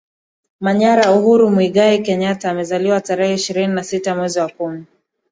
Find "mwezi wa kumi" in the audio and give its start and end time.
4.15-4.83